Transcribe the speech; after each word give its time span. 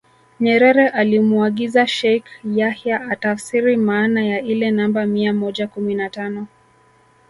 Nyerere 0.39 0.87
alimuagiza 0.89 1.87
Sheikh 1.87 2.25
Yahya 2.43 3.01
atafsiri 3.09 3.77
maana 3.77 4.25
ya 4.25 4.41
ile 4.41 4.71
namba 4.71 5.05
mia 5.05 5.33
moja 5.33 5.67
kumi 5.67 5.95
na 5.95 6.09
tano 6.09 6.47